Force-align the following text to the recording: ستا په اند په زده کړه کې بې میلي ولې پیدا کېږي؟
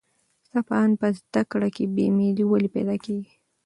ستا 0.45 0.59
په 0.67 0.73
اند 0.83 0.93
په 1.01 1.07
زده 1.17 1.41
کړه 1.51 1.69
کې 1.75 1.83
بې 1.95 2.05
میلي 2.17 2.45
ولې 2.47 2.69
پیدا 2.75 2.95
کېږي؟ 3.05 3.33